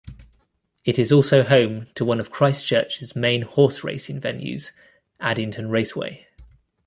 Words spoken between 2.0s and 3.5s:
one of Christchurch's main